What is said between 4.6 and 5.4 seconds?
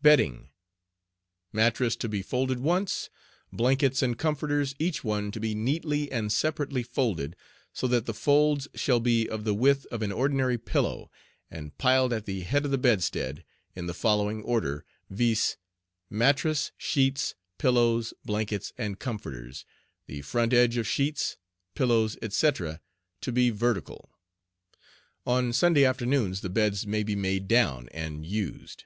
each one to